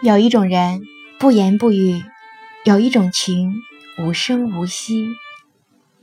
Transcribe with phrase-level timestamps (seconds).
[0.00, 0.82] 有一种人
[1.18, 2.00] 不言不语，
[2.64, 3.52] 有一种情
[3.98, 5.08] 无声无息，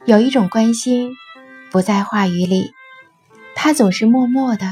[0.05, 1.15] 有一种关心
[1.71, 2.71] 不在话语里，
[3.55, 4.67] 他总是默默的，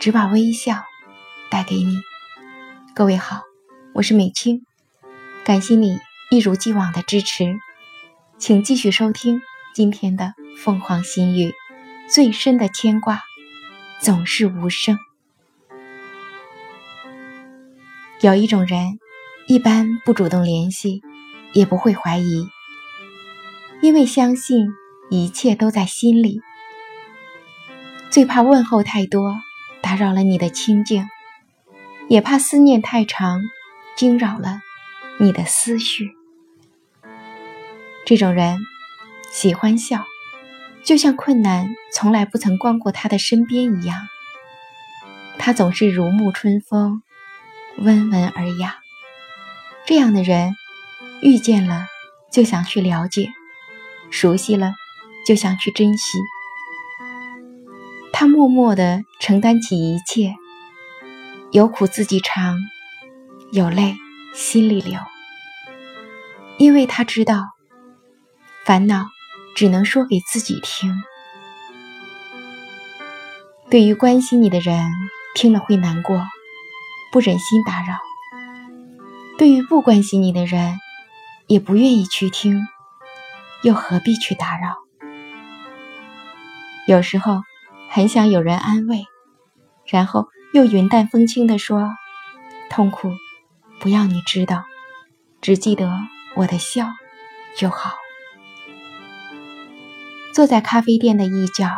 [0.00, 0.82] 只把微笑
[1.50, 1.98] 带给你。
[2.94, 3.42] 各位好，
[3.92, 4.62] 我是美青，
[5.44, 5.98] 感谢你
[6.30, 7.58] 一如既往的支持，
[8.38, 9.42] 请继续收听
[9.74, 11.52] 今天的凤凰心语，
[12.08, 13.20] 最深的牵挂
[14.00, 14.96] 总是无声。
[18.22, 19.00] 有一种人，
[19.48, 21.02] 一般不主动联系，
[21.54, 22.46] 也不会怀疑，
[23.82, 24.68] 因为相信
[25.10, 26.40] 一切都在心里。
[28.12, 29.34] 最怕问候太多，
[29.80, 31.02] 打扰了你的清静；
[32.08, 33.42] 也怕思念太长，
[33.96, 34.60] 惊扰了
[35.18, 36.12] 你的思绪。
[38.06, 38.56] 这种人
[39.32, 40.04] 喜欢笑，
[40.84, 43.98] 就像困难从来不曾光过他的身边一样。
[45.40, 47.02] 他总是如沐春风。
[47.78, 48.76] 温文尔雅，
[49.86, 50.54] 这样的人
[51.20, 51.86] 遇见了
[52.30, 53.30] 就想去了解，
[54.10, 54.72] 熟悉了
[55.26, 56.18] 就想去珍惜。
[58.12, 60.36] 他默默地承担起一切，
[61.50, 62.56] 有苦自己尝，
[63.52, 63.96] 有泪
[64.34, 65.00] 心里流。
[66.58, 67.42] 因为他知道，
[68.64, 69.06] 烦恼
[69.56, 70.94] 只能说给自己听。
[73.70, 74.92] 对于关心你的人，
[75.34, 76.22] 听了会难过。
[77.12, 77.98] 不忍心打扰，
[79.36, 80.78] 对于不关心你的人，
[81.46, 82.66] 也不愿意去听，
[83.62, 84.76] 又何必去打扰？
[86.86, 87.42] 有时候
[87.90, 89.04] 很想有人安慰，
[89.86, 91.90] 然后又云淡风轻地说
[92.70, 93.12] ：“痛苦
[93.78, 94.64] 不要你知道，
[95.42, 95.92] 只记得
[96.34, 96.86] 我的笑
[97.54, 97.92] 就好。”
[100.32, 101.68] 坐在咖啡店的一角，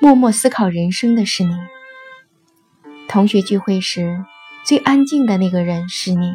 [0.00, 1.56] 默默思考人生的是你。
[3.14, 4.24] 同学聚会时，
[4.64, 6.34] 最安静的那个人是你。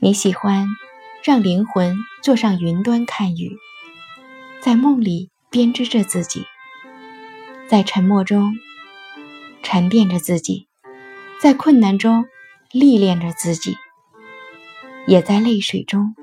[0.00, 0.66] 你喜欢
[1.22, 3.56] 让灵魂坐上云端看雨，
[4.60, 6.44] 在梦里编织着自己，
[7.68, 8.56] 在沉默中
[9.62, 10.66] 沉淀着自己，
[11.40, 12.24] 在困难中
[12.72, 13.76] 历练着自己，
[15.06, 16.16] 也在泪水中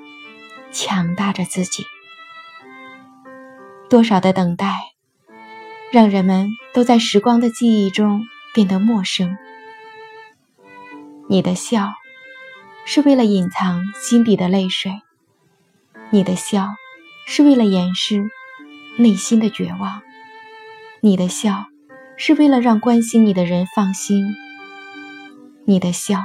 [0.73, 1.85] 强大着自己。
[3.89, 4.67] 多少的等待，
[5.93, 8.25] 让人们都在时光的记忆中。
[8.53, 9.37] 变得陌生。
[11.29, 11.93] 你的笑，
[12.85, 14.91] 是为了隐藏心底的泪水；
[16.09, 16.67] 你的笑，
[17.25, 18.29] 是为了掩饰
[18.97, 20.01] 内心的绝望；
[20.99, 21.65] 你的笑，
[22.17, 24.25] 是为了让关心你的人放心；
[25.65, 26.19] 你的笑，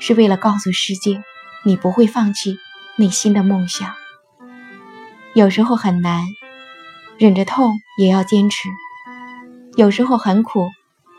[0.00, 1.22] 是为了告诉世界，
[1.64, 2.58] 你不会放弃
[2.96, 3.94] 内心的梦想。
[5.34, 6.24] 有时候很难，
[7.18, 8.68] 忍着痛也要坚持；
[9.76, 10.70] 有时候很苦。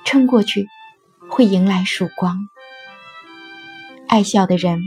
[0.08, 0.70] 撑过去，
[1.30, 2.48] 会迎来曙光。
[4.08, 4.80] 爱笑的人，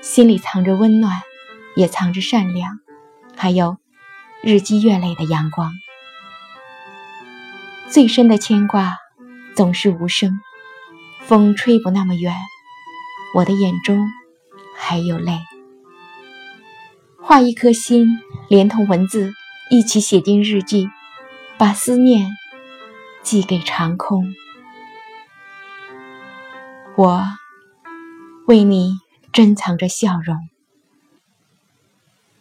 [0.00, 1.20] 心里藏着温暖，
[1.76, 2.78] 也藏着善良，
[3.36, 3.76] 还有
[4.42, 5.74] 日积月累的阳光。
[7.90, 8.96] 最深的牵挂，
[9.54, 10.40] 总是无声。
[11.20, 12.34] 风吹不那么远，
[13.34, 14.08] 我的眼中
[14.74, 15.38] 还有泪。
[17.20, 18.08] 画一颗心，
[18.48, 19.34] 连同文字
[19.70, 20.88] 一起写进日记，
[21.58, 22.30] 把思念
[23.22, 24.34] 寄给长空。
[26.94, 27.24] 我
[28.46, 28.98] 为你
[29.32, 30.51] 珍藏着笑容。